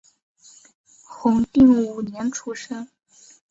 [1.03, 2.87] 弘定五年出生。